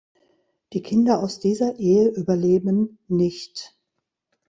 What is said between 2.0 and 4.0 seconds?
überleben nicht.